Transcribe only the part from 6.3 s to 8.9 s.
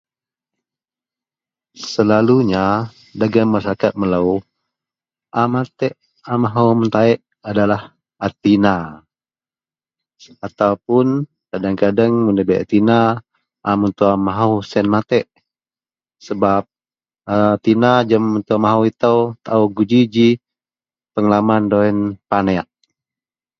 amahou metaik adalah tina